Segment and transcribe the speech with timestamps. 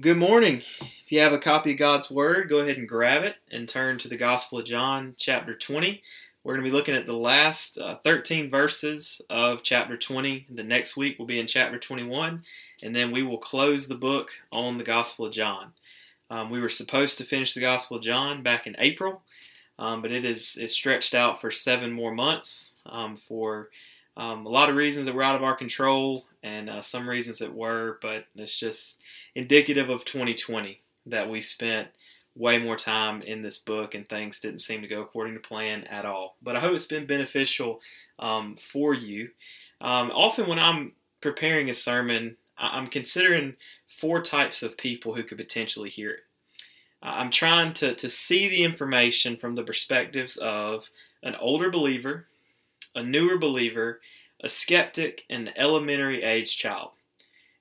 [0.00, 0.62] Good morning.
[0.80, 3.96] If you have a copy of God's Word, go ahead and grab it and turn
[3.98, 6.02] to the Gospel of John, chapter 20.
[6.42, 10.48] We're going to be looking at the last uh, 13 verses of chapter 20.
[10.50, 12.42] The next week will be in chapter 21,
[12.82, 15.72] and then we will close the book on the Gospel of John.
[16.28, 19.22] Um, we were supposed to finish the Gospel of John back in April,
[19.78, 23.68] um, but it is stretched out for seven more months um, for
[24.16, 27.38] um, a lot of reasons that were out of our control, and uh, some reasons
[27.38, 29.00] that were, but it's just
[29.34, 31.88] indicative of 2020 that we spent
[32.36, 35.84] way more time in this book and things didn't seem to go according to plan
[35.84, 36.36] at all.
[36.42, 37.80] But I hope it's been beneficial
[38.18, 39.30] um, for you.
[39.80, 43.56] Um, often, when I'm preparing a sermon, I'm considering
[43.88, 46.20] four types of people who could potentially hear it.
[47.02, 50.88] I'm trying to, to see the information from the perspectives of
[51.22, 52.26] an older believer
[52.94, 54.00] a newer believer,
[54.44, 56.90] a skeptic, and an elementary age child.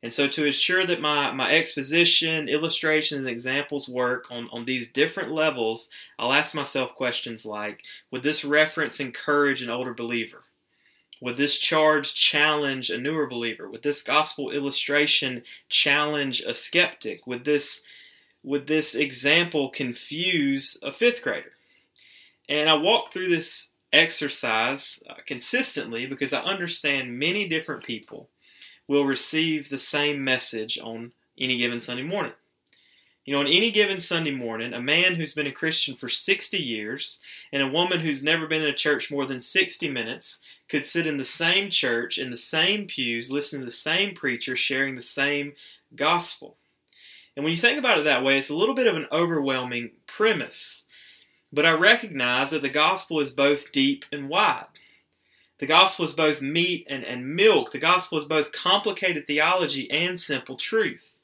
[0.04, 4.92] And so, to ensure that my, my exposition, illustrations, and examples work on, on these
[4.92, 10.42] different levels, I'll ask myself questions like Would this reference encourage an older believer?
[11.22, 13.70] Would this charge challenge a newer believer?
[13.70, 17.26] Would this gospel illustration challenge a skeptic?
[17.26, 17.86] Would this,
[18.44, 21.54] would this example confuse a fifth grader?
[22.50, 28.30] And I walk through this exercise uh, consistently because I understand many different people
[28.88, 32.34] will receive the same message on any given Sunday morning.
[33.26, 36.58] You know, on any given Sunday morning, a man who's been a Christian for 60
[36.58, 37.22] years
[37.54, 41.08] and a woman who's never been in a church more than 60 minutes could sit
[41.08, 45.02] in the same church, in the same pews, listening to the same preacher, sharing the
[45.02, 45.54] same
[45.96, 46.58] gospel.
[47.38, 49.92] And when you think about it that way, it's a little bit of an overwhelming
[50.06, 50.86] premise.
[51.54, 54.66] But I recognize that the gospel is both deep and wide.
[55.60, 57.72] The gospel is both meat and, and milk.
[57.72, 61.20] The gospel is both complicated theology and simple truth.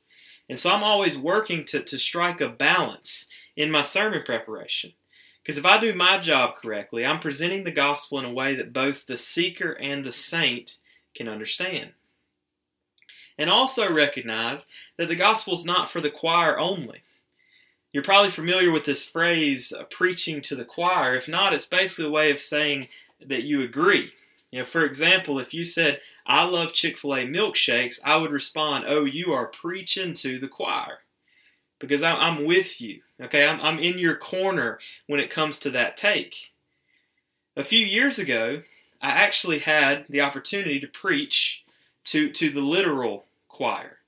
[0.47, 4.93] And so I'm always working to, to strike a balance in my sermon preparation.
[5.41, 8.71] Because if I do my job correctly, I'm presenting the gospel in a way that
[8.71, 10.75] both the seeker and the saint
[11.15, 11.93] can understand.
[13.35, 14.67] And also recognize
[14.97, 17.01] that the gospel is not for the choir only.
[17.91, 21.15] You're probably familiar with this phrase, uh, preaching to the choir.
[21.15, 22.87] If not, it's basically a way of saying
[23.25, 24.11] that you agree.
[24.51, 28.31] You know, for example, if you said, I love Chick fil A milkshakes, I would
[28.31, 30.99] respond, Oh, you are preaching to the choir.
[31.79, 33.01] Because I'm, with you.
[33.21, 36.51] Okay, I'm, I'm in your corner when it comes to that take.
[37.55, 38.63] A few years ago,
[39.01, 41.63] I actually had the opportunity to preach
[42.05, 43.99] to, to the literal choir.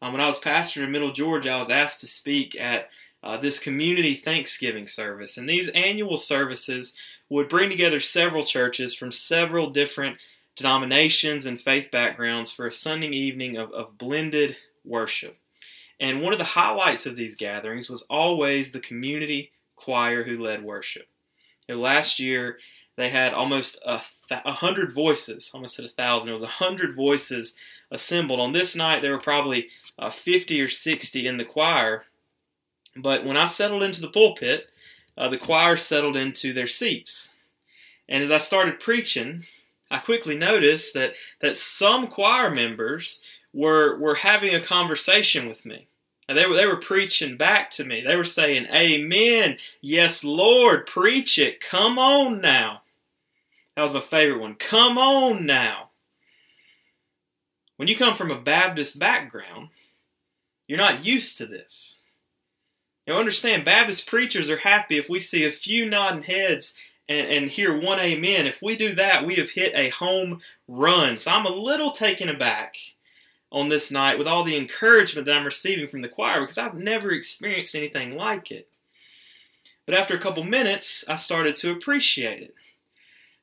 [0.00, 2.88] Um, when I was pastor in Middle Georgia, I was asked to speak at
[3.22, 5.36] uh, this community Thanksgiving service.
[5.36, 6.94] And these annual services
[7.28, 10.18] would bring together several churches from several different
[10.56, 15.36] denominations and faith backgrounds for a Sunday evening of, of blended worship.
[16.00, 20.62] And one of the highlights of these gatherings was always the community choir who led
[20.62, 21.06] worship.
[21.68, 22.58] You know, last year,
[22.96, 26.30] they had almost a, th- hundred voices, almost at a thousand.
[26.30, 27.56] It was a hundred voices
[27.90, 28.40] assembled.
[28.40, 29.68] On this night, there were probably
[29.98, 32.04] uh, 50 or 60 in the choir,
[32.98, 34.70] but when I settled into the pulpit,
[35.16, 37.36] uh, the choir settled into their seats.
[38.08, 39.44] And as I started preaching,
[39.90, 45.88] I quickly noticed that, that some choir members were, were having a conversation with me.
[46.28, 48.02] They were, they were preaching back to me.
[48.02, 49.56] They were saying, Amen.
[49.80, 51.60] Yes, Lord, preach it.
[51.60, 52.82] Come on now.
[53.74, 54.56] That was my favorite one.
[54.56, 55.90] Come on now.
[57.76, 59.68] When you come from a Baptist background,
[60.66, 61.97] you're not used to this.
[63.08, 66.74] Now understand, Baptist preachers are happy if we see a few nodding heads
[67.08, 68.46] and, and hear one amen.
[68.46, 71.16] If we do that, we have hit a home run.
[71.16, 72.76] So I'm a little taken aback
[73.50, 76.74] on this night with all the encouragement that I'm receiving from the choir because I've
[76.74, 78.68] never experienced anything like it.
[79.86, 82.54] But after a couple minutes, I started to appreciate it.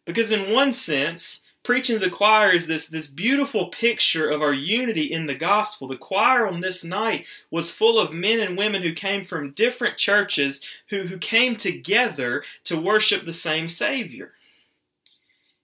[0.05, 4.53] Because, in one sense, preaching to the choir is this, this beautiful picture of our
[4.53, 5.87] unity in the gospel.
[5.87, 9.97] The choir on this night was full of men and women who came from different
[9.97, 14.31] churches who, who came together to worship the same Savior.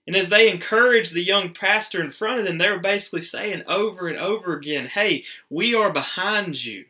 [0.04, 3.62] And as they encouraged the young pastor in front of them, they were basically saying
[3.68, 6.84] over and over again, Hey, we are behind you.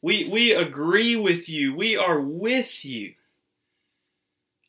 [0.00, 1.74] We, we agree with you.
[1.74, 3.14] We are with you.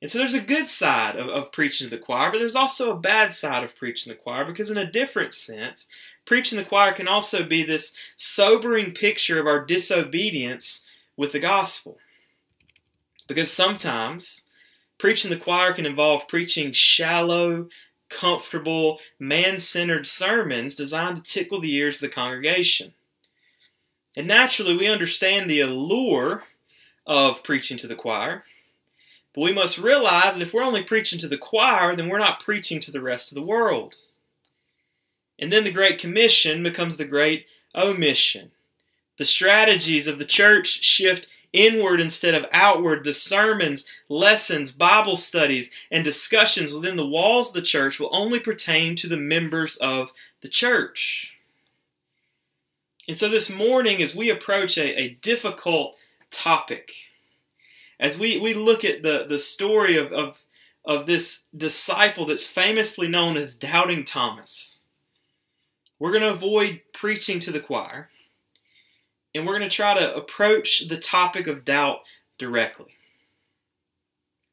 [0.01, 2.91] And so there's a good side of, of preaching to the choir, but there's also
[2.91, 5.87] a bad side of preaching the choir because, in a different sense,
[6.25, 10.85] preaching the choir can also be this sobering picture of our disobedience
[11.17, 11.97] with the gospel.
[13.27, 14.45] Because sometimes
[14.97, 17.67] preaching the choir can involve preaching shallow,
[18.09, 22.93] comfortable, man centered sermons designed to tickle the ears of the congregation.
[24.15, 26.43] And naturally, we understand the allure
[27.05, 28.43] of preaching to the choir.
[29.33, 32.39] But we must realize that if we're only preaching to the choir, then we're not
[32.39, 33.95] preaching to the rest of the world.
[35.37, 37.45] And then the Great Commission becomes the Great
[37.75, 38.51] Omission.
[39.17, 43.03] The strategies of the church shift inward instead of outward.
[43.03, 48.39] The sermons, lessons, Bible studies, and discussions within the walls of the church will only
[48.39, 50.11] pertain to the members of
[50.41, 51.35] the church.
[53.07, 55.95] And so this morning, as we approach a, a difficult
[56.29, 56.91] topic,
[57.99, 60.41] as we, we look at the, the story of, of,
[60.85, 64.85] of this disciple that's famously known as Doubting Thomas,
[65.99, 68.09] we're going to avoid preaching to the choir,
[69.35, 71.99] and we're going to try to approach the topic of doubt
[72.37, 72.93] directly.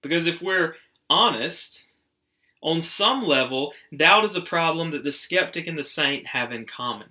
[0.02, 0.74] Because if we're
[1.08, 1.86] honest,
[2.62, 6.64] on some level, doubt is a problem that the skeptic and the saint have in
[6.64, 7.08] common.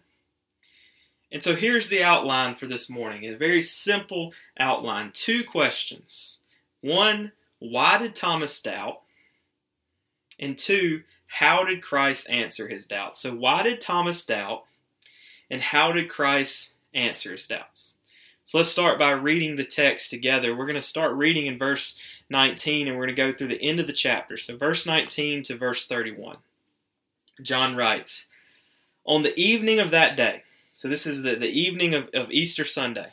[1.35, 5.11] And so here's the outline for this morning a very simple outline.
[5.13, 6.39] Two questions.
[6.79, 9.01] One, why did Thomas doubt?
[10.39, 13.19] And two, how did Christ answer his doubts?
[13.19, 14.63] So, why did Thomas doubt?
[15.51, 17.95] And how did Christ answer his doubts?
[18.45, 20.55] So, let's start by reading the text together.
[20.55, 21.99] We're going to start reading in verse
[22.29, 24.37] 19 and we're going to go through the end of the chapter.
[24.37, 26.37] So, verse 19 to verse 31.
[27.41, 28.27] John writes
[29.05, 30.43] On the evening of that day,
[30.75, 33.07] so this is the, the evening of, of Easter Sunday,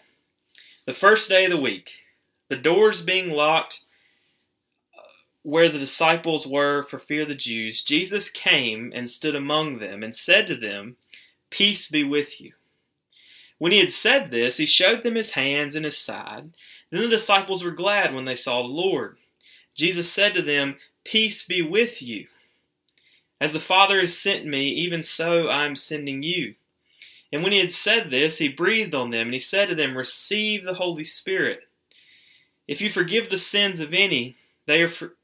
[0.85, 1.93] the first day of the week,
[2.49, 3.85] the doors being locked
[4.99, 5.03] uh,
[5.45, 10.03] where the disciples were for fear of the Jews, Jesus came and stood among them
[10.03, 10.97] and said to them,
[11.51, 12.53] Peace be with you.
[13.59, 16.51] When he had said this, he showed them his hands and his side.
[16.91, 19.19] Then the disciples were glad when they saw the Lord.
[19.77, 22.27] Jesus said to them, Peace be with you.
[23.41, 26.57] As the Father has sent me, even so I am sending you.
[27.33, 29.97] And when he had said this, he breathed on them, and he said to them,
[29.97, 31.61] Receive the Holy Spirit.
[32.69, 34.37] If you forgive the sins of any,
[34.67, 35.15] they are, for,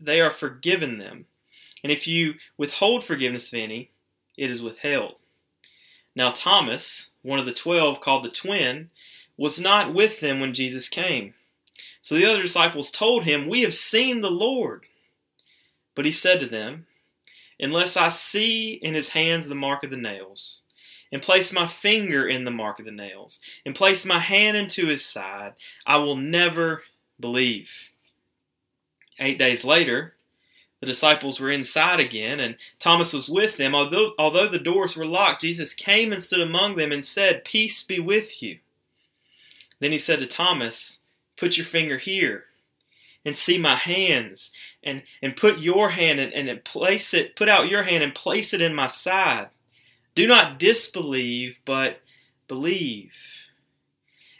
[0.00, 1.26] they are forgiven them.
[1.82, 3.90] And if you withhold forgiveness of any,
[4.36, 5.16] it is withheld.
[6.14, 8.90] Now Thomas, one of the twelve, called the twin,
[9.36, 11.34] was not with them when Jesus came.
[12.02, 14.86] So the other disciples told him, We have seen the Lord.
[15.94, 16.86] But he said to them,
[17.60, 20.62] Unless I see in his hands the mark of the nails,
[21.12, 24.86] and place my finger in the mark of the nails, and place my hand into
[24.86, 25.54] his side,
[25.86, 26.82] I will never
[27.18, 27.90] believe.
[29.18, 30.14] Eight days later,
[30.80, 33.74] the disciples were inside again, and Thomas was with them.
[33.74, 37.82] Although, although the doors were locked, Jesus came and stood among them and said, Peace
[37.82, 38.58] be with you.
[39.80, 41.00] Then he said to Thomas,
[41.36, 42.44] Put your finger here
[43.24, 44.52] and see my hands,
[44.82, 48.54] and, and put your hand and, and place it, put out your hand and place
[48.54, 49.48] it in my side.
[50.18, 52.00] Do not disbelieve, but
[52.48, 53.12] believe.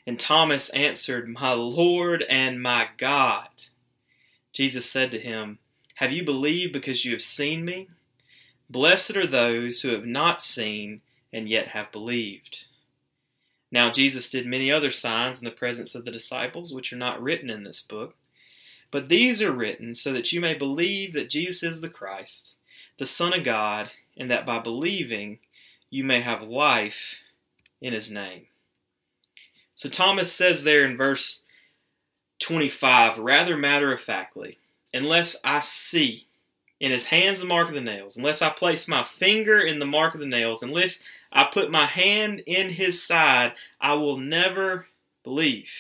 [0.09, 3.47] And Thomas answered, My Lord and my God.
[4.53, 5.61] Jesus said to him,
[5.95, 7.87] Have you believed because you have seen me?
[8.69, 11.01] Blessed are those who have not seen
[11.33, 12.67] and yet have believed.
[13.71, 17.23] Now Jesus did many other signs in the presence of the disciples, which are not
[17.23, 18.17] written in this book.
[18.91, 22.57] But these are written so that you may believe that Jesus is the Christ,
[22.99, 25.39] the Son of God, and that by believing
[25.91, 27.21] you may have life
[27.81, 28.47] in his name.
[29.75, 31.47] So Thomas says there in verse
[32.41, 34.59] 25, rather matter of factly,
[34.93, 36.27] unless I see
[36.81, 39.87] in his hands the mark of the nails, unless I place my finger in the
[39.87, 44.87] mark of the nails, unless I put my hand in his side, I will never
[45.25, 45.71] believe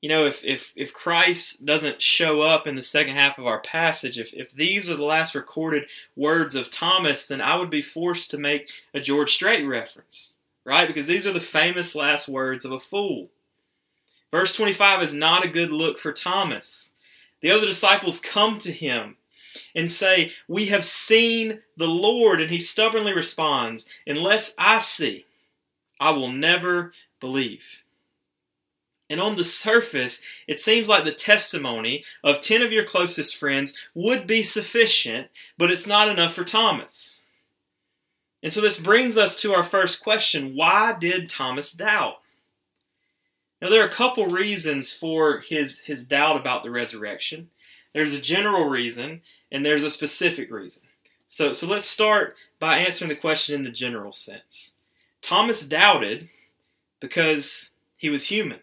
[0.00, 3.60] you know, if, if, if Christ doesn't show up in the second half of our
[3.60, 5.84] passage, if, if these are the last recorded
[6.16, 10.32] words of Thomas, then I would be forced to make a George Strait reference,
[10.64, 10.88] right?
[10.88, 13.28] Because these are the famous last words of a fool.
[14.30, 16.90] Verse 25 is not a good look for Thomas.
[17.42, 19.16] The other disciples come to him
[19.74, 22.40] and say, We have seen the Lord.
[22.40, 25.26] And he stubbornly responds, Unless I see,
[25.98, 27.82] I will never believe.
[29.10, 33.76] And on the surface, it seems like the testimony of 10 of your closest friends
[33.92, 35.26] would be sufficient,
[35.58, 37.26] but it's not enough for Thomas.
[38.40, 42.18] And so this brings us to our first question why did Thomas doubt?
[43.60, 47.50] Now, there are a couple reasons for his, his doubt about the resurrection.
[47.92, 49.20] There's a general reason,
[49.52, 50.84] and there's a specific reason.
[51.26, 54.72] So, so let's start by answering the question in the general sense.
[55.20, 56.30] Thomas doubted
[57.00, 58.60] because he was human.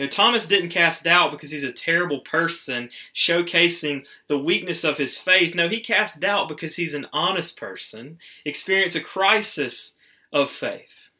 [0.00, 4.96] You know, Thomas didn't cast doubt because he's a terrible person, showcasing the weakness of
[4.96, 5.54] his faith.
[5.54, 9.98] No, he cast doubt because he's an honest person, experienced a crisis
[10.32, 11.10] of faith.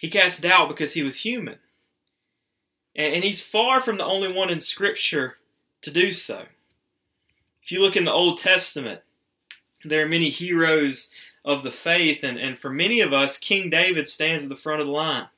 [0.00, 1.56] He cast doubt because he was human.
[2.94, 5.38] And, and he's far from the only one in Scripture
[5.80, 6.42] to do so.
[7.62, 9.00] If you look in the Old Testament,
[9.82, 11.08] there are many heroes
[11.42, 14.82] of the faith, and, and for many of us, King David stands at the front
[14.82, 15.28] of the line.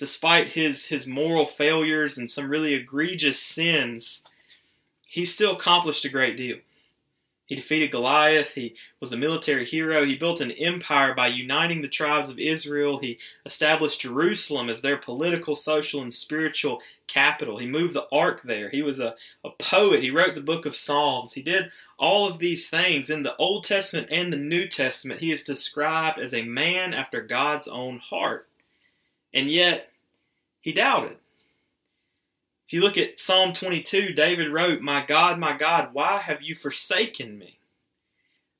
[0.00, 4.24] Despite his, his moral failures and some really egregious sins,
[5.06, 6.56] he still accomplished a great deal.
[7.44, 8.54] He defeated Goliath.
[8.54, 10.06] He was a military hero.
[10.06, 12.98] He built an empire by uniting the tribes of Israel.
[12.98, 17.58] He established Jerusalem as their political, social, and spiritual capital.
[17.58, 18.70] He moved the ark there.
[18.70, 20.02] He was a, a poet.
[20.02, 21.34] He wrote the book of Psalms.
[21.34, 23.10] He did all of these things.
[23.10, 27.20] In the Old Testament and the New Testament, he is described as a man after
[27.20, 28.48] God's own heart.
[29.34, 29.89] And yet,
[30.60, 31.16] he doubted.
[32.66, 36.54] If you look at Psalm 22, David wrote, My God, my God, why have you
[36.54, 37.58] forsaken me?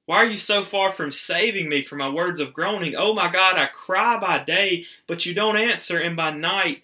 [0.06, 2.96] Why are you so far from saving me from my words of groaning?
[2.96, 6.82] Oh my God, I cry by day, but you don't answer, and by night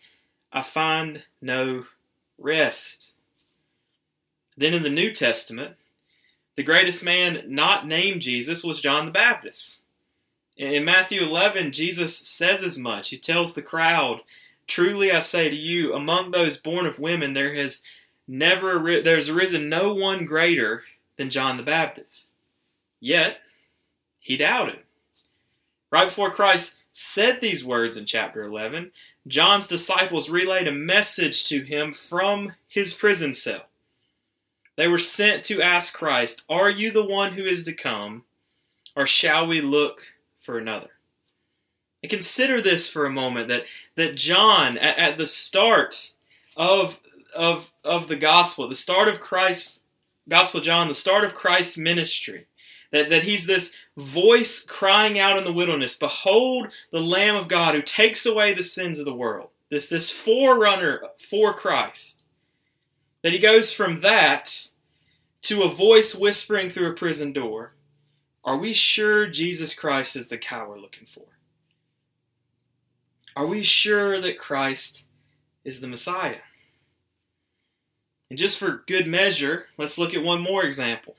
[0.53, 1.87] I find no
[2.39, 3.15] rest.
[4.57, 5.75] Then in the New Testament,
[6.55, 9.83] the greatest man not named Jesus was John the Baptist.
[10.57, 13.11] In Matthew 11, Jesus says as much.
[13.11, 14.21] He tells the crowd,
[14.67, 17.83] Truly I say to you, among those born of women, there has
[18.27, 20.83] never there's arisen no one greater
[21.17, 22.33] than John the Baptist.
[23.01, 23.39] Yet
[24.19, 24.81] he doubted.
[25.93, 28.91] Right before Christ said these words in chapter 11,
[29.27, 33.67] John's disciples relayed a message to him from his prison cell.
[34.77, 38.25] They were sent to ask Christ, Are you the one who is to come,
[38.95, 40.03] or shall we look
[40.41, 40.91] for another?
[42.07, 46.13] Consider this for a moment that, that John, at, at the start
[46.57, 46.99] of,
[47.35, 49.85] of, of the gospel, the start of Christ's
[50.29, 52.47] gospel, John, the start of Christ's ministry,
[52.91, 57.75] that, that he's this voice crying out in the wilderness, Behold the Lamb of God
[57.75, 59.51] who takes away the sins of the world.
[59.69, 62.25] This, this forerunner for Christ.
[63.23, 64.69] That he goes from that
[65.43, 67.73] to a voice whispering through a prison door.
[68.45, 71.36] Are we sure Jesus Christ is the cow we're looking for?
[73.37, 75.05] Are we sure that Christ
[75.63, 76.39] is the Messiah?
[78.31, 81.17] And just for good measure, let's look at one more example.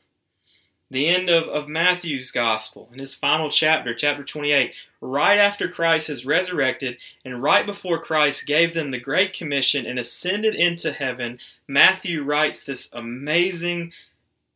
[0.90, 6.08] The end of, of Matthew's gospel, in his final chapter, chapter 28, right after Christ
[6.08, 11.40] has resurrected and right before Christ gave them the Great Commission and ascended into heaven,
[11.68, 13.94] Matthew writes this amazing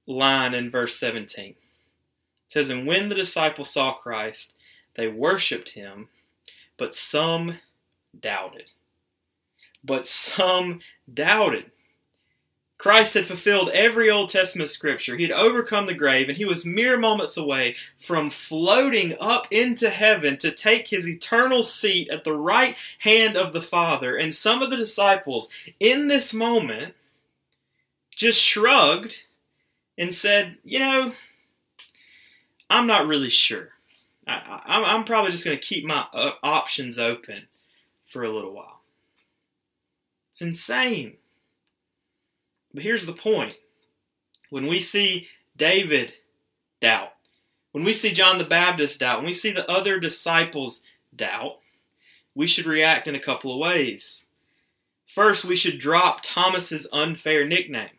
[0.08, 1.50] line in verse 17.
[1.50, 1.56] It
[2.48, 4.56] says, And when the disciples saw Christ,
[4.96, 6.08] they worshiped him
[6.82, 7.60] but some
[8.20, 8.72] doubted.
[9.84, 10.80] But some
[11.14, 11.70] doubted.
[12.80, 15.16] Christ had fulfilled every Old Testament scripture.
[15.16, 19.92] He had overcome the grave, and he was mere moments away from floating up into
[19.92, 24.18] heaven to take his eternal seat at the right hand of the Father.
[24.18, 26.96] And some of the disciples, in this moment,
[28.10, 29.28] just shrugged
[30.00, 31.14] and said, You know,
[32.72, 33.71] I'm not really sure.
[34.28, 37.48] I, am probably just going to keep my uh, options open
[38.06, 38.82] for a little while.
[40.30, 41.18] It's insane.
[42.74, 43.58] But here's the point
[44.50, 46.14] when we see David
[46.82, 47.14] doubt,
[47.72, 50.84] when we see John the Baptist doubt, when we see the other disciples
[51.16, 51.58] doubt,
[52.36, 54.28] we should react in a couple of ways.
[55.08, 57.90] First, we should drop Thomas's unfair nickname.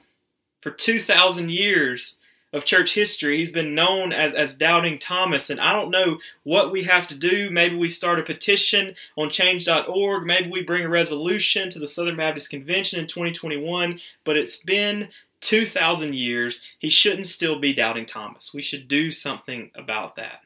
[0.60, 2.20] For 2,000 years,
[2.52, 3.38] of church history.
[3.38, 7.14] He's been known as, as Doubting Thomas, and I don't know what we have to
[7.14, 7.50] do.
[7.50, 10.24] Maybe we start a petition on change.org.
[10.24, 15.08] Maybe we bring a resolution to the Southern Baptist Convention in 2021, but it's been
[15.40, 16.62] 2,000 years.
[16.78, 18.52] He shouldn't still be Doubting Thomas.
[18.52, 20.40] We should do something about that.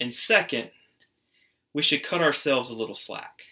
[0.00, 0.70] And second,
[1.72, 3.42] we should cut ourselves a little slack.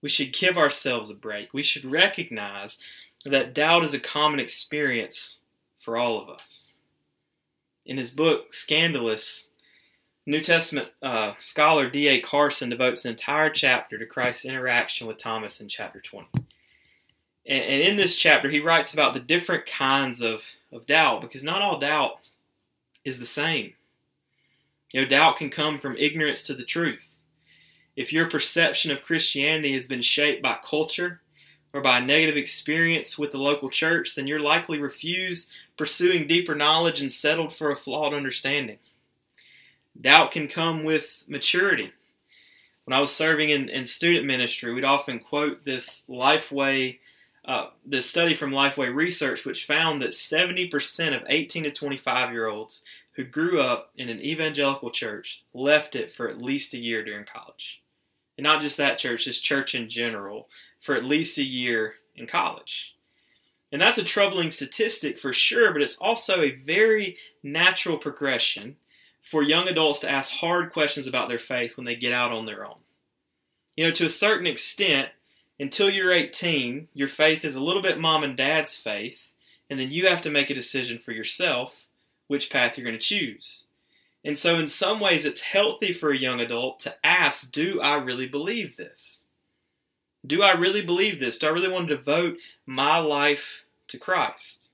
[0.00, 1.54] We should give ourselves a break.
[1.54, 2.78] We should recognize
[3.30, 5.42] that doubt is a common experience
[5.78, 6.78] for all of us.
[7.84, 9.50] In his book, Scandalous,
[10.26, 12.20] New Testament uh, scholar D.A.
[12.20, 16.28] Carson devotes an entire chapter to Christ's interaction with Thomas in chapter 20.
[17.44, 21.42] And, and in this chapter, he writes about the different kinds of, of doubt, because
[21.42, 22.30] not all doubt
[23.04, 23.72] is the same.
[24.92, 27.18] You know, doubt can come from ignorance to the truth.
[27.96, 31.20] If your perception of Christianity has been shaped by culture,
[31.72, 36.54] or by a negative experience with the local church, then you're likely refuse pursuing deeper
[36.54, 38.78] knowledge and settled for a flawed understanding.
[39.98, 41.92] Doubt can come with maturity.
[42.84, 46.98] When I was serving in, in student ministry, we'd often quote this Lifeway,
[47.44, 52.48] uh, this study from Lifeway Research, which found that 70% of 18 to 25 year
[52.48, 57.04] olds who grew up in an evangelical church left it for at least a year
[57.04, 57.81] during college.
[58.36, 60.48] And not just that church, just church in general,
[60.80, 62.96] for at least a year in college.
[63.70, 68.76] And that's a troubling statistic for sure, but it's also a very natural progression
[69.22, 72.44] for young adults to ask hard questions about their faith when they get out on
[72.44, 72.76] their own.
[73.76, 75.08] You know, to a certain extent,
[75.58, 79.32] until you're 18, your faith is a little bit mom and dad's faith,
[79.70, 81.86] and then you have to make a decision for yourself
[82.26, 83.66] which path you're going to choose.
[84.24, 87.96] And so, in some ways, it's healthy for a young adult to ask, Do I
[87.96, 89.24] really believe this?
[90.24, 91.38] Do I really believe this?
[91.38, 94.70] Do I really want to devote my life to Christ?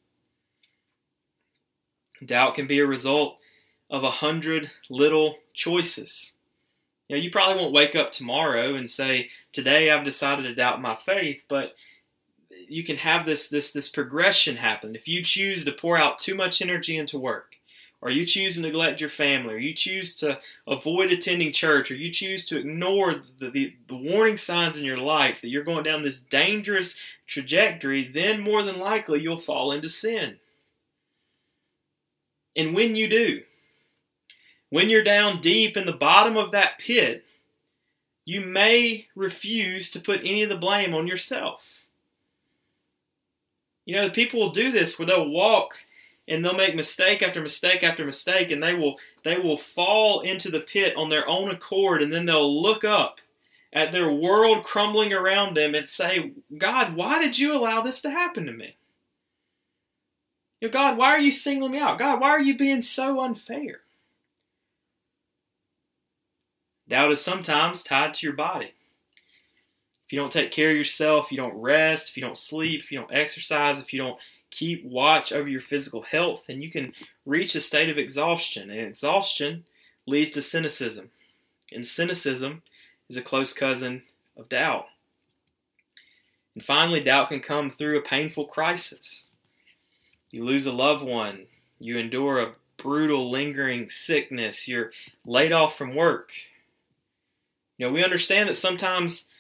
[2.24, 3.38] Doubt can be a result
[3.88, 6.34] of a hundred little choices.
[7.08, 10.82] You know, you probably won't wake up tomorrow and say, "Today I've decided to doubt
[10.82, 11.74] my faith," but
[12.68, 14.94] you can have this this this progression happen.
[14.94, 17.47] If you choose to pour out too much energy into work,
[18.00, 21.94] or you choose to neglect your family, or you choose to avoid attending church, or
[21.94, 25.82] you choose to ignore the, the, the, warning signs in your life that you're going
[25.82, 30.36] down this dangerous trajectory, then more than likely you'll fall into sin.
[32.54, 33.42] And when you do,
[34.70, 37.24] when you're down deep in the bottom of that pit,
[38.24, 41.86] you may refuse to put any of the blame on yourself.
[43.86, 45.76] You know, the people will do this where they'll walk
[46.28, 50.50] and they'll make mistake after mistake after mistake and they will they will fall into
[50.50, 53.20] the pit on their own accord and then they'll look up
[53.72, 58.10] at their world crumbling around them and say, God, why did you allow this to
[58.10, 58.76] happen to me?
[60.60, 61.98] You know, God, why are you singling me out?
[61.98, 63.80] God, why are you being so unfair?
[66.88, 68.72] Doubt is sometimes tied to your body.
[70.06, 72.80] If you don't take care of yourself, if you don't rest, if you don't sleep,
[72.80, 74.18] if you don't exercise, if you don't
[74.50, 76.92] keep watch over your physical health, and you can
[77.26, 78.70] reach a state of exhaustion.
[78.70, 79.64] And exhaustion
[80.06, 81.10] leads to cynicism.
[81.72, 82.62] And cynicism
[83.08, 84.02] is a close cousin
[84.36, 84.86] of doubt.
[86.54, 89.32] And finally, doubt can come through a painful crisis.
[90.30, 91.46] You lose a loved one,
[91.78, 94.92] you endure a brutal, lingering sickness, you're
[95.24, 96.30] laid off from work,
[97.78, 99.30] you know, we understand that sometimes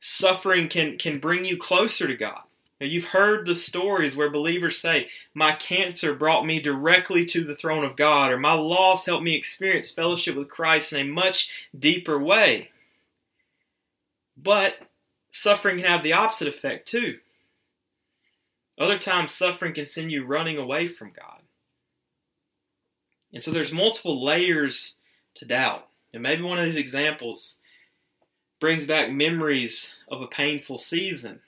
[0.00, 2.42] suffering can, can bring you closer to God.
[2.82, 7.54] Now, you've heard the stories where believers say, My cancer brought me directly to the
[7.54, 11.48] throne of God, or my loss helped me experience fellowship with Christ in a much
[11.78, 12.70] deeper way.
[14.36, 14.78] But
[15.30, 17.20] suffering can have the opposite effect too.
[18.76, 21.42] Other times, suffering can send you running away from God.
[23.32, 24.96] And so there's multiple layers
[25.34, 25.86] to doubt.
[26.12, 27.60] And maybe one of these examples
[28.58, 31.42] brings back memories of a painful season.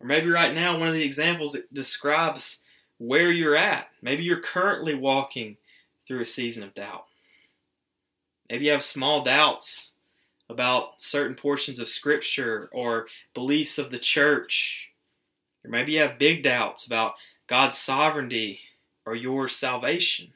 [0.00, 2.62] Or maybe right now, one of the examples that describes
[2.98, 3.88] where you're at.
[4.02, 5.56] Maybe you're currently walking
[6.06, 7.04] through a season of doubt.
[8.50, 9.96] Maybe you have small doubts
[10.48, 14.90] about certain portions of Scripture or beliefs of the church.
[15.64, 17.14] Or maybe you have big doubts about
[17.46, 18.60] God's sovereignty
[19.04, 20.32] or your salvation.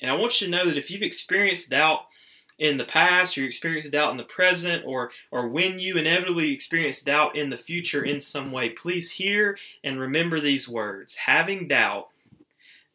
[0.00, 2.02] And I want you to know that if you've experienced doubt
[2.58, 6.52] in the past, or you experience doubt in the present, or or when you inevitably
[6.52, 11.16] experience doubt in the future in some way, please hear and remember these words.
[11.16, 12.08] Having doubt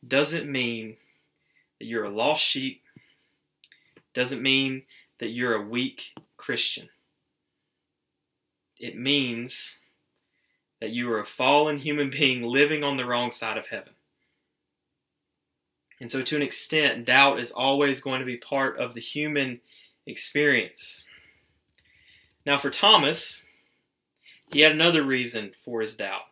[0.07, 0.95] doesn't mean
[1.79, 2.81] that you're a lost sheep,
[4.13, 4.83] doesn't mean
[5.19, 6.89] that you're a weak Christian.
[8.79, 9.81] It means
[10.79, 13.93] that you are a fallen human being living on the wrong side of heaven.
[16.01, 19.59] And so, to an extent, doubt is always going to be part of the human
[20.05, 21.07] experience.
[22.45, 23.45] Now, for Thomas,
[24.51, 26.23] he had another reason for his doubt.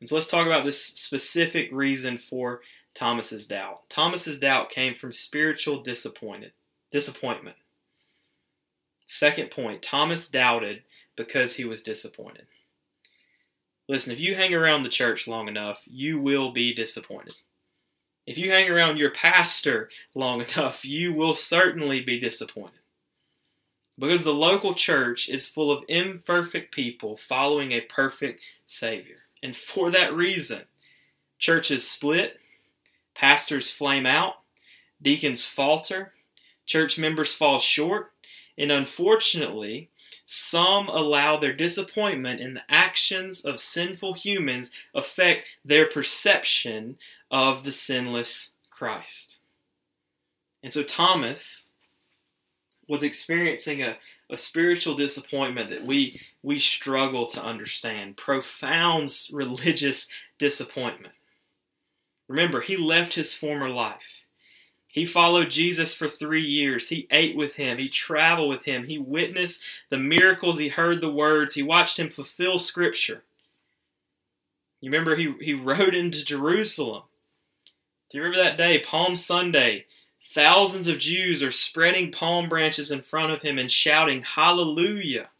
[0.00, 2.60] And so, let's talk about this specific reason for
[2.94, 3.88] Thomas's doubt.
[3.88, 6.52] Thomas's doubt came from spiritual disappointed
[6.94, 7.56] disappointment.
[9.08, 10.84] Second point, Thomas doubted
[11.16, 12.46] because he was disappointed.
[13.88, 17.34] Listen, if you hang around the church long enough, you will be disappointed.
[18.26, 22.80] If you hang around your pastor long enough, you will certainly be disappointed.
[23.98, 29.18] Because the local church is full of imperfect people following a perfect Savior.
[29.42, 30.62] And for that reason,
[31.38, 32.40] churches split,
[33.14, 34.34] pastors flame out,
[35.00, 36.12] deacons falter,
[36.66, 38.12] church members fall short,
[38.56, 39.90] and unfortunately,
[40.24, 46.96] some allow their disappointment in the actions of sinful humans affect their perception
[47.34, 49.40] of the sinless Christ.
[50.62, 51.66] And so Thomas
[52.88, 53.96] was experiencing a,
[54.30, 60.06] a spiritual disappointment that we we struggle to understand, profound religious
[60.38, 61.14] disappointment.
[62.28, 64.22] Remember, he left his former life.
[64.86, 66.88] He followed Jesus for three years.
[66.88, 67.78] He ate with him.
[67.78, 68.84] He traveled with him.
[68.84, 70.60] He witnessed the miracles.
[70.60, 71.54] He heard the words.
[71.54, 73.24] He watched him fulfill Scripture.
[74.80, 77.02] You remember he, he rode into Jerusalem.
[78.10, 79.86] Do you remember that day, Palm Sunday?
[80.32, 85.30] Thousands of Jews are spreading palm branches in front of him and shouting, Hallelujah!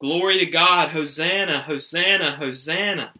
[0.00, 0.90] Glory to God!
[0.90, 1.62] Hosanna!
[1.62, 2.36] Hosanna!
[2.36, 3.12] Hosanna!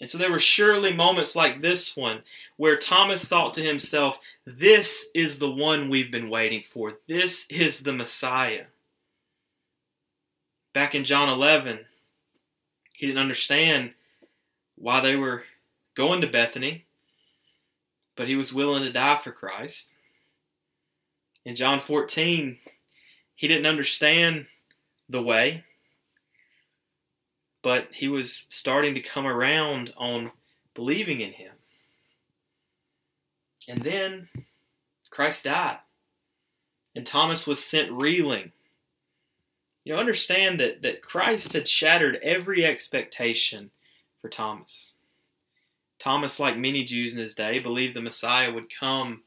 [0.00, 2.22] And so there were surely moments like this one
[2.56, 6.94] where Thomas thought to himself, This is the one we've been waiting for.
[7.06, 8.64] This is the Messiah.
[10.72, 11.80] Back in John 11,
[12.94, 13.92] he didn't understand
[14.76, 15.44] why they were
[16.00, 16.86] going to Bethany,
[18.16, 19.96] but he was willing to die for Christ.
[21.44, 22.58] In John 14,
[23.34, 24.46] he didn't understand
[25.08, 25.64] the way
[27.62, 30.32] but he was starting to come around on
[30.74, 31.52] believing in him.
[33.68, 34.28] And then
[35.10, 35.78] Christ died,
[36.94, 38.52] and Thomas was sent reeling.
[39.84, 43.70] You understand that, that Christ had shattered every expectation
[44.20, 44.94] for Thomas.
[46.00, 49.22] Thomas, like many Jews in his day, believed the Messiah would come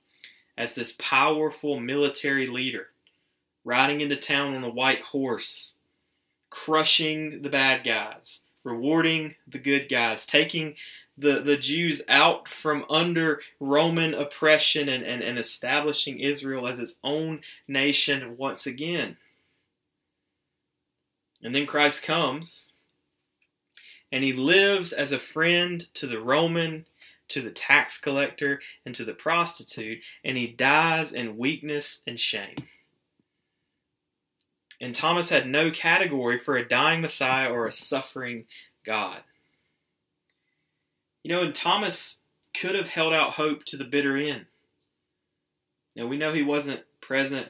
[0.58, 2.88] as this powerful military leader,
[3.64, 5.76] riding into town on a white horse,
[6.50, 10.76] crushing the bad guys, rewarding the good guys, taking
[11.16, 16.98] the, the Jews out from under Roman oppression and, and, and establishing Israel as its
[17.04, 19.18] own nation once again.
[21.44, 22.73] And then Christ comes
[24.14, 26.86] and he lives as a friend to the Roman,
[27.30, 32.56] to the tax collector, and to the prostitute, and he dies in weakness and shame.
[34.80, 38.46] And Thomas had no category for a dying Messiah or a suffering
[38.86, 39.22] God.
[41.24, 42.22] You know, and Thomas
[42.54, 44.46] could have held out hope to the bitter end.
[45.96, 47.50] Now, we know he wasn't present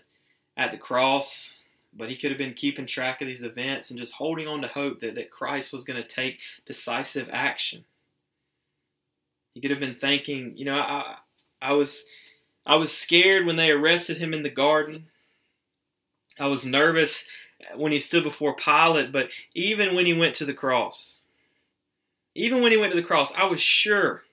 [0.55, 1.62] at the cross,
[1.95, 4.67] but he could have been keeping track of these events and just holding on to
[4.67, 7.85] hope that, that Christ was going to take decisive action.
[9.53, 11.17] He could have been thinking, you know, I,
[11.61, 12.05] I was
[12.65, 15.07] I was scared when they arrested him in the garden.
[16.39, 17.27] I was nervous
[17.75, 21.23] when he stood before Pilate, but even when he went to the cross,
[22.35, 24.23] even when he went to the cross, I was sure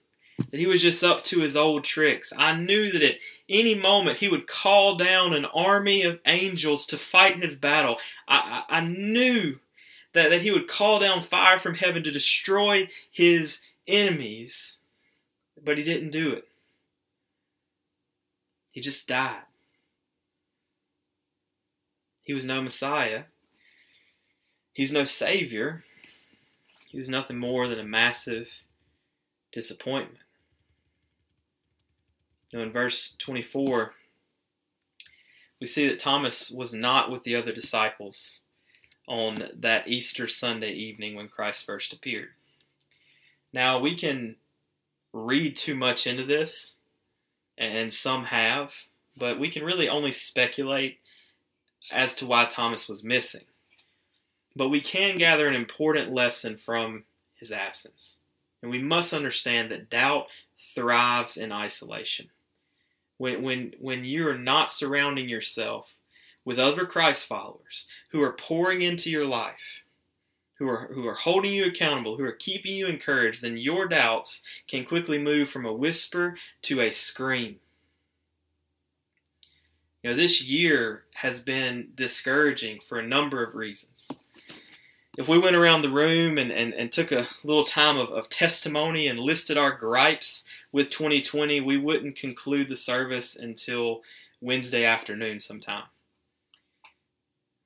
[0.50, 2.32] that he was just up to his old tricks.
[2.36, 3.16] I knew that at
[3.48, 7.98] any moment he would call down an army of angels to fight his battle.
[8.26, 9.58] I, I, I knew
[10.12, 14.80] that, that he would call down fire from heaven to destroy his enemies,
[15.62, 16.48] but he didn't do it.
[18.72, 19.42] He just died.
[22.22, 23.24] He was no Messiah.
[24.72, 25.84] He was no Savior.
[26.88, 28.48] He was nothing more than a massive
[29.52, 30.18] disappointment.
[32.52, 33.92] Now, in verse 24,
[35.60, 38.40] we see that Thomas was not with the other disciples
[39.06, 42.30] on that Easter Sunday evening when Christ first appeared.
[43.52, 44.36] Now, we can
[45.12, 46.78] read too much into this,
[47.58, 48.72] and some have,
[49.16, 50.98] but we can really only speculate
[51.90, 53.44] as to why Thomas was missing.
[54.56, 58.18] But we can gather an important lesson from his absence.
[58.62, 60.26] And we must understand that doubt
[60.74, 62.30] thrives in isolation.
[63.20, 65.98] When, when, when you are not surrounding yourself
[66.46, 69.82] with other Christ followers who are pouring into your life,
[70.54, 74.40] who are, who are holding you accountable, who are keeping you encouraged, then your doubts
[74.66, 77.56] can quickly move from a whisper to a scream.
[80.02, 84.08] You know, this year has been discouraging for a number of reasons.
[85.20, 88.30] If we went around the room and, and, and took a little time of, of
[88.30, 94.00] testimony and listed our gripes with 2020, we wouldn't conclude the service until
[94.40, 95.82] Wednesday afternoon sometime.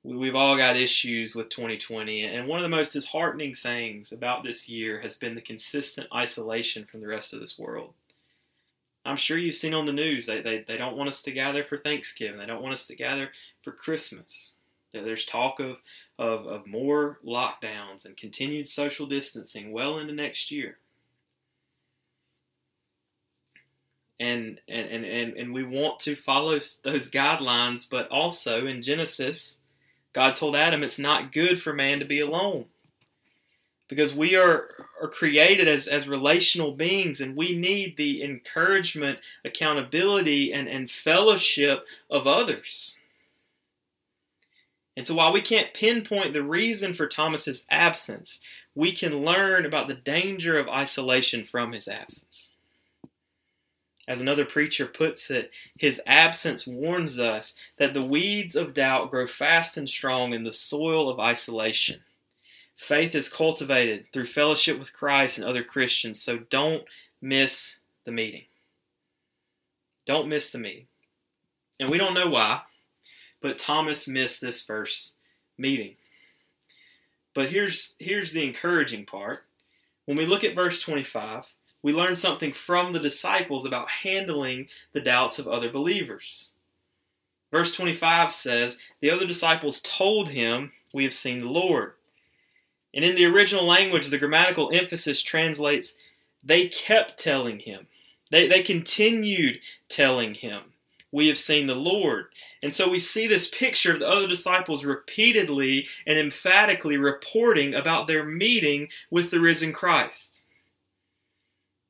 [0.03, 4.67] We've all got issues with 2020, and one of the most disheartening things about this
[4.67, 7.93] year has been the consistent isolation from the rest of this world.
[9.05, 11.63] I'm sure you've seen on the news they, they, they don't want us to gather
[11.63, 12.37] for Thanksgiving.
[12.37, 13.29] They don't want us to gather
[13.61, 14.55] for Christmas.
[15.03, 15.81] There's talk of,
[16.17, 20.77] of, of more lockdowns and continued social distancing well into next year.
[24.19, 29.59] And, and, and, and, and we want to follow those guidelines, but also in Genesis,
[30.13, 32.65] God told Adam it's not good for man to be alone
[33.87, 34.69] because we are,
[35.01, 41.85] are created as, as relational beings and we need the encouragement, accountability, and, and fellowship
[42.09, 42.97] of others.
[44.97, 48.39] And so while we can't pinpoint the reason for Thomas's absence,
[48.73, 52.51] we can learn about the danger of isolation from his absence.
[54.07, 59.25] As another preacher puts it, his absence warns us that the weeds of doubt grow
[59.25, 62.01] fast and strong in the soil of isolation.
[62.75, 66.83] Faith is cultivated through fellowship with Christ and other Christians, so don't
[67.21, 68.43] miss the meeting.
[70.05, 70.85] Don't miss the meeting.
[71.79, 72.61] And we don't know why,
[73.45, 75.17] but Thomas missed this first
[75.55, 75.97] meeting.
[77.35, 79.43] But here's here's the encouraging part.
[80.05, 81.53] When we look at verse 25,
[81.83, 86.53] we learn something from the disciples about handling the doubts of other believers.
[87.51, 91.93] Verse 25 says, The other disciples told him, We have seen the Lord.
[92.95, 95.97] And in the original language, the grammatical emphasis translates,
[96.43, 97.85] They kept telling him.
[98.31, 100.63] They, they continued telling him,
[101.15, 102.25] We have seen the Lord.
[102.61, 108.07] And so we see this picture of the other disciples repeatedly and emphatically reporting about
[108.07, 110.43] their meeting with the risen Christ.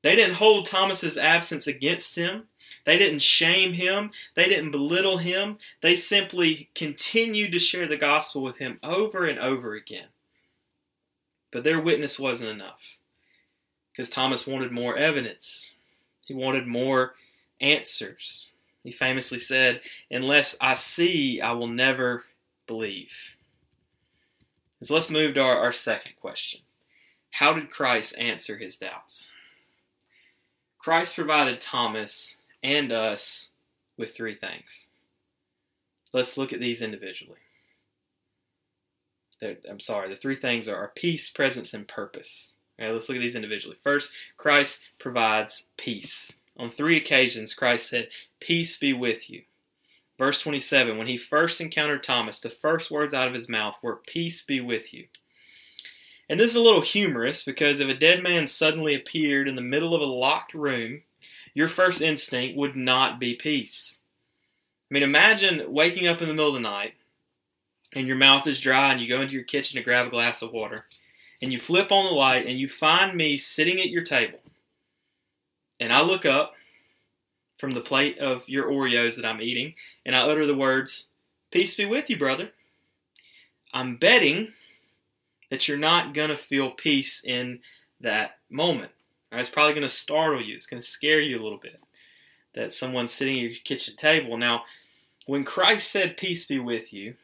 [0.04, 2.44] They didn't hold Thomas's absence against him.
[2.86, 4.12] They didn't shame him.
[4.36, 5.58] They didn't belittle him.
[5.82, 10.10] They simply continued to share the gospel with him over and over again.
[11.52, 12.98] But their witness wasn't enough
[13.92, 15.74] because Thomas wanted more evidence.
[16.26, 17.16] He wanted more
[17.60, 18.52] answers.
[18.86, 22.24] He famously said, Unless I see, I will never
[22.68, 23.10] believe.
[24.84, 26.62] So let's move to our, our second question
[27.32, 29.32] How did Christ answer his doubts?
[30.78, 33.54] Christ provided Thomas and us
[33.98, 34.90] with three things.
[36.14, 37.40] Let's look at these individually.
[39.42, 42.54] They're, I'm sorry, the three things are peace, presence, and purpose.
[42.78, 43.78] All right, let's look at these individually.
[43.84, 46.38] First, Christ provides peace.
[46.58, 49.44] On three occasions, Christ said, Peace be with you.
[50.18, 53.98] Verse 27, when he first encountered Thomas, the first words out of his mouth were,
[54.08, 55.08] Peace be with you.
[56.30, 59.62] And this is a little humorous because if a dead man suddenly appeared in the
[59.62, 61.02] middle of a locked room,
[61.54, 64.00] your first instinct would not be peace.
[64.90, 66.94] I mean, imagine waking up in the middle of the night
[67.94, 70.42] and your mouth is dry and you go into your kitchen to grab a glass
[70.42, 70.86] of water
[71.42, 74.40] and you flip on the light and you find me sitting at your table.
[75.80, 76.54] And I look up
[77.58, 81.10] from the plate of your Oreos that I'm eating and I utter the words,
[81.52, 82.50] Peace be with you, brother.
[83.74, 84.50] I'm betting
[85.50, 87.60] that you're not going to feel peace in
[88.02, 88.92] that moment.
[89.32, 89.40] Right?
[89.40, 91.82] It's probably going to startle you, it's going to scare you a little bit
[92.56, 94.38] that someone's sitting at your kitchen table.
[94.38, 94.64] Now,
[95.26, 97.16] when Christ said, Peace be with you,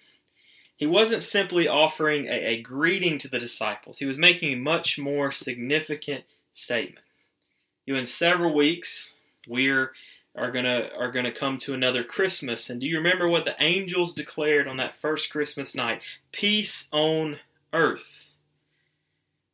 [0.75, 4.97] he wasn't simply offering a, a, greeting to the disciples, he was making a much
[4.97, 7.05] more significant statement.
[7.85, 9.91] You know, in several weeks, we're
[10.35, 12.69] are gonna are gonna come to another Christmas.
[12.69, 16.03] And do you remember what the angels declared on that first Christmas night?
[16.31, 17.39] Peace on
[17.73, 18.27] earth.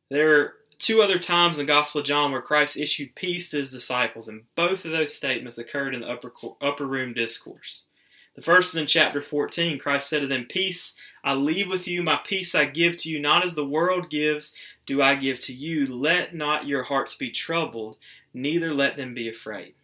[0.09, 3.57] There are two other times in the Gospel of John where Christ issued peace to
[3.57, 7.87] his disciples, and both of those statements occurred in the upper, upper room discourse.
[8.35, 9.79] The first is in chapter 14.
[9.79, 13.19] Christ said to them, Peace I leave with you, my peace I give to you,
[13.19, 14.53] not as the world gives,
[14.87, 15.85] do I give to you.
[15.85, 17.99] Let not your hearts be troubled,
[18.33, 19.75] neither let them be afraid.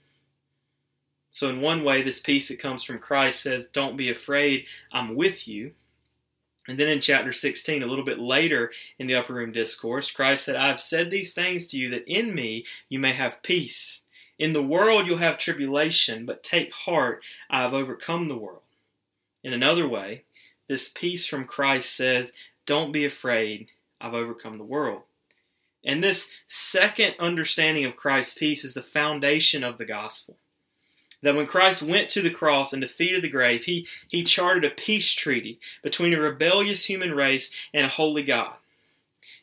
[1.30, 5.16] So, in one way, this peace that comes from Christ says, Don't be afraid, I'm
[5.16, 5.74] with you.
[6.68, 10.46] And then in chapter 16, a little bit later in the upper room discourse, Christ
[10.46, 14.04] said, I've said these things to you that in me you may have peace.
[14.40, 18.62] In the world you'll have tribulation, but take heart, I have overcome the world.
[19.44, 20.24] In another way,
[20.70, 22.32] this peace from Christ says,
[22.66, 23.72] Don't be afraid,
[24.04, 25.02] I've overcome the world.
[25.84, 30.38] And this second understanding of Christ's peace is the foundation of the gospel.
[31.22, 34.70] That when Christ went to the cross and defeated the grave, he, he charted a
[34.70, 38.56] peace treaty between a rebellious human race and a holy God.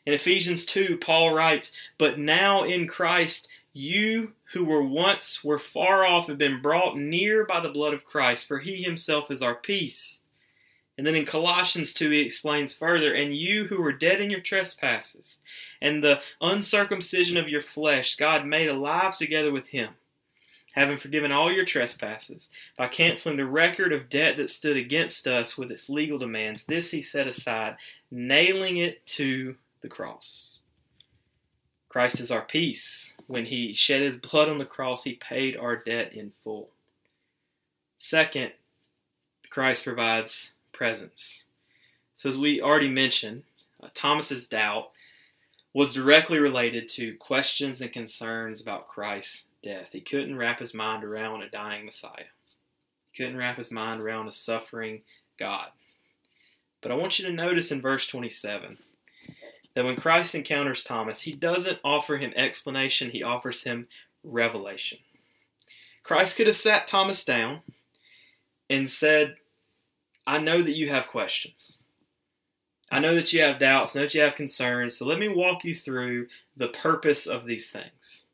[0.04, 6.04] In Ephesians 2, Paul writes, But now in Christ, you who were once were far
[6.04, 9.54] off have been brought near by the blood of Christ, for he himself is our
[9.54, 10.19] peace.
[11.00, 14.42] And then in Colossians 2, he explains further, And you who were dead in your
[14.42, 15.38] trespasses,
[15.80, 19.94] and the uncircumcision of your flesh, God made alive together with him,
[20.74, 25.56] having forgiven all your trespasses, by canceling the record of debt that stood against us
[25.56, 26.66] with its legal demands.
[26.66, 27.78] This he set aside,
[28.10, 30.58] nailing it to the cross.
[31.88, 33.16] Christ is our peace.
[33.26, 36.68] When he shed his blood on the cross, he paid our debt in full.
[37.96, 38.52] Second,
[39.48, 41.44] Christ provides presence.
[42.14, 43.42] So, as we already mentioned,
[43.82, 44.92] uh, Thomas's doubt
[45.74, 49.92] was directly related to questions and concerns about Christ's death.
[49.92, 52.30] He couldn't wrap his mind around a dying Messiah.
[53.12, 55.02] He couldn't wrap his mind around a suffering
[55.38, 55.66] God.
[56.80, 58.78] But I want you to notice in verse 27
[59.74, 63.86] that when Christ encounters Thomas, he doesn't offer him explanation, he offers him
[64.24, 64.96] revelation.
[66.02, 67.60] Christ could have sat Thomas down
[68.70, 69.36] and said,
[70.26, 71.78] I know that you have questions.
[72.90, 75.28] I know that you have doubts, I know that you have concerns, so let me
[75.28, 78.26] walk you through the purpose of these things.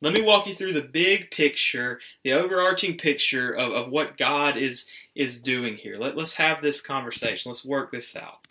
[0.00, 4.56] Let me walk you through the big picture, the overarching picture of, of what God
[4.56, 5.96] is, is doing here.
[5.96, 7.50] Let, let's have this conversation.
[7.50, 8.46] Let's work this out.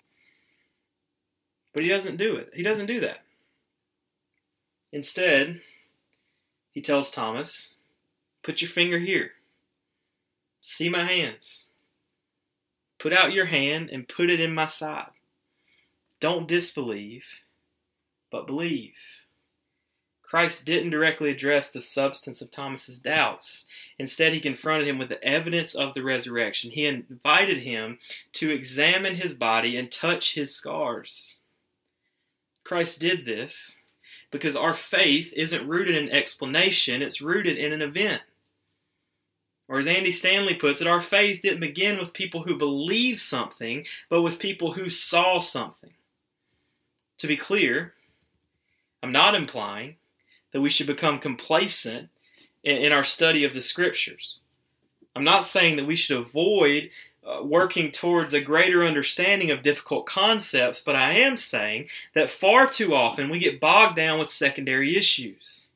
[1.73, 2.51] But he doesn't do it.
[2.53, 3.19] He doesn't do that.
[4.91, 5.62] Instead,
[6.71, 7.75] he tells Thomas,
[8.43, 9.32] Put your finger here.
[10.60, 11.71] See my hands.
[13.03, 15.09] Put out your hand and put it in my side.
[16.21, 17.41] Don't disbelieve,
[18.31, 18.95] but believe.
[20.21, 23.65] Christ didn't directly address the substance of Thomas's doubts.
[23.99, 26.71] Instead, he confronted him with the evidence of the resurrection.
[26.71, 27.99] He invited him
[28.31, 31.41] to examine his body and touch his scars.
[32.63, 33.81] Christ did this
[34.31, 38.21] because our faith isn't rooted in explanation, it's rooted in an event.
[39.73, 43.88] Or as Andy Stanley puts it, our faith didn't begin with people who believe something,
[44.07, 45.93] but with people who saw something.
[47.17, 47.95] To be clear,
[49.01, 49.95] I'm not implying
[50.51, 52.09] that we should become complacent
[52.63, 54.41] in, our study of the scriptures.
[55.15, 56.91] I'm not saying that we should avoid
[57.25, 62.69] uh, working towards a greater understanding of difficult concepts, but I am saying that far
[62.69, 65.71] too often we get bogged down with secondary issues.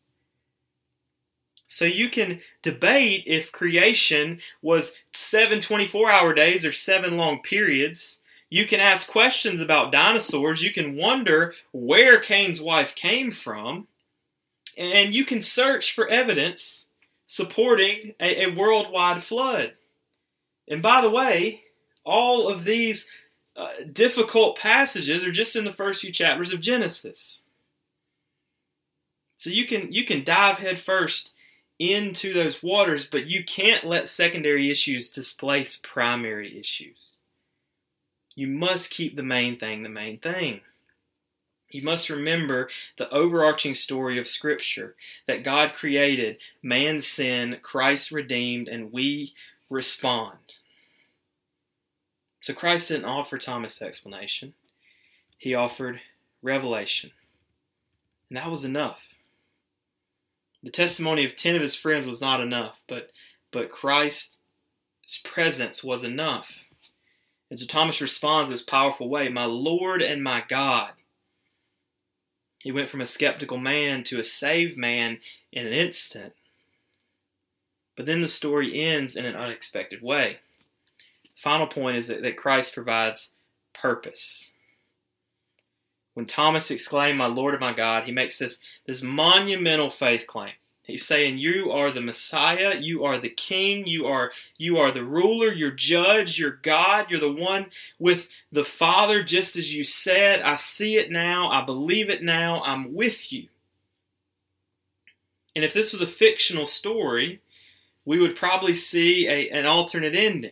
[1.77, 8.23] So you can debate if creation was seven 24 hour days or seven long periods.
[8.49, 10.63] You can ask questions about dinosaurs.
[10.63, 13.87] You can wonder where Cain's wife came from.
[14.75, 16.87] And you can search for evidence
[17.27, 19.73] supporting a, a worldwide flood.
[20.67, 21.61] And by the way,
[22.03, 23.07] all of these
[23.55, 27.45] uh, difficult passages are just in the first few chapters of Genesis.
[29.35, 31.35] So you can you can dive headfirst
[31.79, 37.17] into those waters, but you can't let secondary issues displace primary issues.
[38.35, 40.61] You must keep the main thing the main thing.
[41.69, 44.95] You must remember the overarching story of Scripture
[45.27, 49.33] that God created, man sinned, Christ redeemed, and we
[49.69, 50.37] respond.
[52.39, 54.53] So Christ didn't offer Thomas explanation,
[55.37, 55.99] he offered
[56.41, 57.11] revelation.
[58.29, 59.01] And that was enough.
[60.63, 63.11] The testimony of 10 of his friends was not enough, but,
[63.51, 64.39] but Christ's
[65.23, 66.65] presence was enough.
[67.49, 70.91] And so Thomas responds in this powerful way My Lord and my God.
[72.59, 75.19] He went from a skeptical man to a saved man
[75.51, 76.33] in an instant.
[77.95, 80.39] But then the story ends in an unexpected way.
[81.35, 83.35] Final point is that, that Christ provides
[83.73, 84.53] purpose.
[86.17, 90.53] When Thomas exclaimed, My Lord and my God, he makes this, this monumental faith claim.
[90.82, 95.03] He's saying, You are the Messiah, you are the King, you are you are the
[95.03, 97.67] ruler, you're judge, you're God, you're the one
[97.99, 100.41] with the Father, just as you said.
[100.41, 103.49] I see it now, I believe it now, I'm with you.
[105.56, 107.41] And if this was a fictional story,
[108.06, 110.49] we would probably see a, an alternate ending.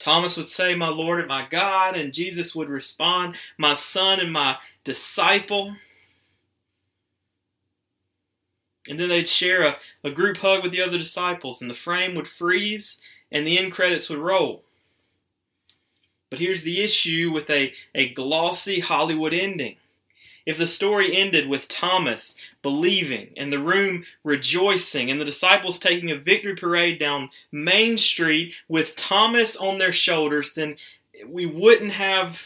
[0.00, 4.32] Thomas would say, My Lord and my God, and Jesus would respond, My son and
[4.32, 5.76] my disciple.
[8.88, 12.14] And then they'd share a, a group hug with the other disciples, and the frame
[12.16, 14.62] would freeze and the end credits would roll.
[16.30, 19.76] But here's the issue with a, a glossy Hollywood ending
[20.46, 26.10] if the story ended with Thomas believing and the room rejoicing and the disciples taking
[26.10, 30.76] a victory parade down Main Street with Thomas on their shoulders, then
[31.26, 32.42] we wouldn't have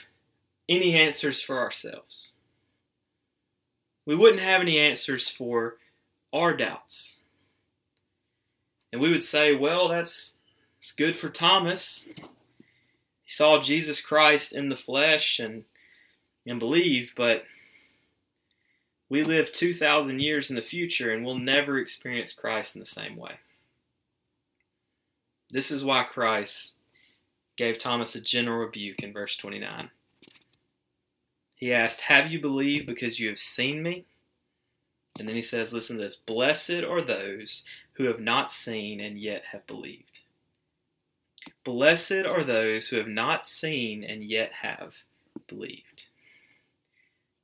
[0.68, 2.33] any answers for ourselves.
[4.07, 5.76] We wouldn't have any answers for
[6.33, 7.20] our doubts.
[8.92, 10.37] And we would say, well, that's,
[10.78, 12.09] that's good for Thomas.
[13.24, 15.64] He saw Jesus Christ in the flesh and,
[16.46, 17.44] and believed, but
[19.08, 23.16] we live 2,000 years in the future and we'll never experience Christ in the same
[23.16, 23.33] way.
[25.50, 26.74] This is why Christ
[27.56, 29.90] gave Thomas a general rebuke in verse 29.
[31.54, 34.04] He asked, Have you believed because you have seen me?
[35.18, 39.18] And then he says, Listen to this Blessed are those who have not seen and
[39.18, 40.10] yet have believed.
[41.62, 45.04] Blessed are those who have not seen and yet have
[45.46, 45.93] believed.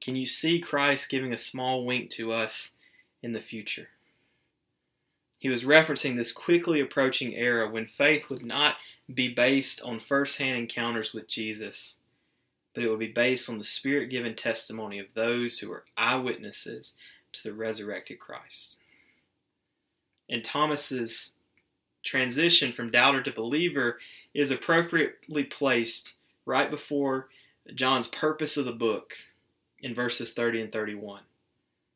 [0.01, 2.73] Can you see Christ giving a small wink to us
[3.23, 3.89] in the future?
[5.39, 8.77] He was referencing this quickly approaching era when faith would not
[9.13, 11.99] be based on first hand encounters with Jesus,
[12.75, 16.95] but it would be based on the spirit given testimony of those who are eyewitnesses
[17.33, 18.81] to the resurrected Christ.
[20.29, 21.33] And Thomas's
[22.03, 23.99] transition from doubter to believer
[24.35, 27.29] is appropriately placed right before
[27.75, 29.15] John's purpose of the book
[29.83, 31.23] in verses 30 and 31,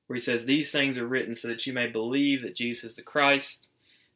[0.07, 2.97] where he says, These things are written so that you may believe that Jesus is
[2.97, 3.68] the Christ,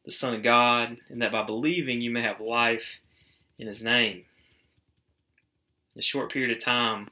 [0.05, 3.01] the Son of God, and that by believing you may have life
[3.57, 4.23] in his name.
[5.95, 7.09] In a short period of time,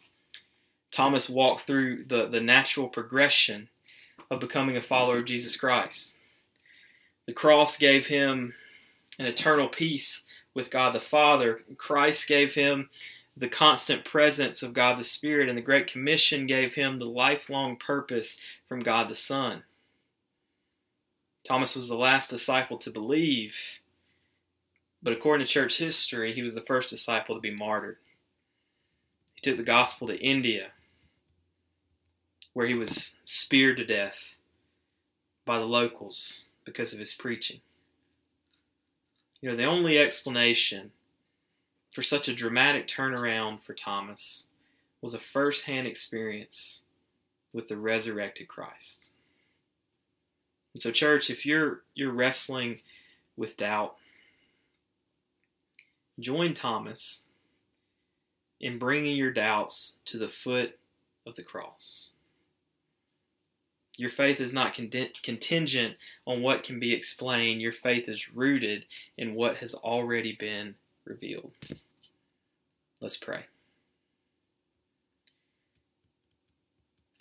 [0.92, 3.70] Thomas walked through the, the natural progression
[4.32, 6.20] of becoming a follower of Jesus Christ.
[7.26, 8.54] The cross gave him
[9.20, 11.62] an eternal peace with God the Father.
[11.78, 12.90] Christ gave him
[13.38, 17.76] the constant presence of God the Spirit, and the Great Commission gave him the lifelong
[17.76, 19.64] purpose from God the Son.
[21.48, 23.56] Thomas was the last disciple to believe,
[25.04, 27.98] but according to church history, he was the first disciple to be martyred.
[29.36, 30.72] He took the gospel to India,
[32.54, 34.36] where he was speared to death
[35.46, 37.62] by the locals because of his preaching.
[39.42, 40.92] You know, the only explanation
[41.98, 44.50] for such a dramatic turnaround for Thomas
[45.02, 46.84] was a first hand experience
[47.54, 49.14] with the resurrected Christ.
[50.76, 52.82] And so, church, if you're you're wrestling
[53.36, 53.96] with doubt,
[56.20, 57.24] join Thomas
[58.62, 60.78] in bringing your doubts to the foot
[61.26, 62.12] of the cross.
[63.98, 65.96] Your faith is not contingent
[66.28, 67.60] on what can be explained.
[67.60, 68.86] Your faith is rooted
[69.18, 70.76] in what has already been
[71.06, 71.54] revealed.
[73.02, 73.46] Let's pray.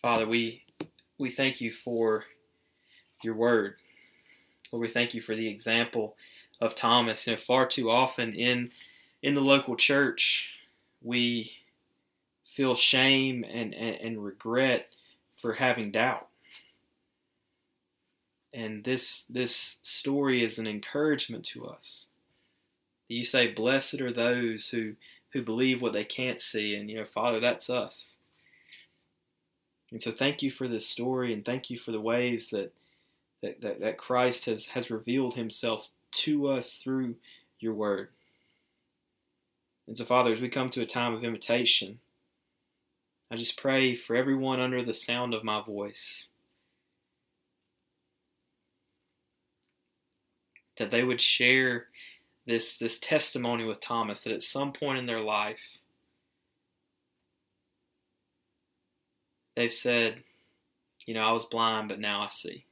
[0.00, 0.62] Father, we
[1.18, 2.24] we thank you for
[3.22, 3.74] your word.
[4.72, 6.16] Lord, we thank you for the example
[6.60, 7.26] of Thomas.
[7.26, 8.70] You know, far too often in
[9.22, 10.50] in the local church,
[11.02, 11.52] we
[12.44, 14.88] feel shame and, and, and regret
[15.34, 16.28] for having doubt.
[18.54, 22.08] And this this story is an encouragement to us.
[23.08, 24.94] You say, Blessed are those who,
[25.36, 28.16] who believe what they can't see, and you know, Father, that's us.
[29.92, 32.72] And so thank you for this story and thank you for the ways that
[33.42, 37.16] that, that, that Christ has, has revealed himself to us through
[37.60, 38.08] your word.
[39.86, 42.00] And so, Father, as we come to a time of invitation,
[43.30, 46.30] I just pray for everyone under the sound of my voice
[50.78, 51.88] that they would share
[52.46, 55.78] this, this testimony with Thomas that at some point in their life,
[59.56, 60.22] they've said,
[61.06, 62.64] You know, I was blind, but now I see.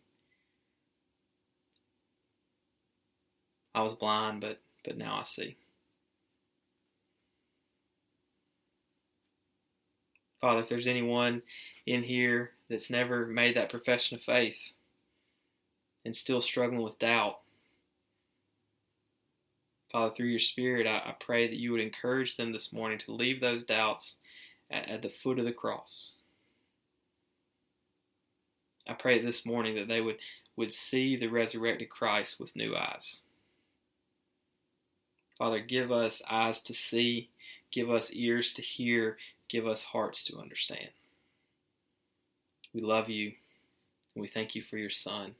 [3.75, 5.57] I was blind, but, but now I see.
[10.41, 11.43] Father, if there's anyone
[11.87, 14.73] in here that's never made that profession of faith
[16.05, 17.39] and still struggling with doubt,
[19.95, 23.13] Father, through your Spirit, I, I, pray that you would encourage them this morning to
[23.13, 24.19] leave those doubts
[24.69, 26.15] at, at the foot of the cross.
[28.89, 30.17] I pray this morning that they would,
[30.57, 33.23] would see the resurrected Christ with new eyes.
[35.39, 37.29] Father, give us eyes to see,
[37.71, 39.17] give us ears to hear,
[39.47, 40.89] give us hearts to understand.
[42.73, 43.29] We love you,
[44.17, 45.37] and we thank you for your Son.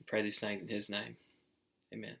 [0.00, 1.16] We pray these things in His name.
[1.94, 2.16] Amen.